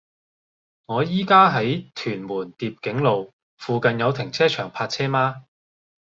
[0.87, 5.43] 我依家喺屯門蝶景路，附近有停車場泊車嗎